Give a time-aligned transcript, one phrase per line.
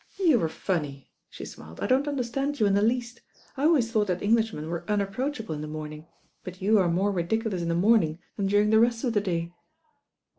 [0.17, 1.79] "You are funny," she smiled.
[1.79, 3.21] "I don't understand you in the least.
[3.55, 6.07] I always thought that Englishmen were unapproachable in the morning;
[6.43, 9.53] but you are more ridiculous in the morning than during the rest of the day."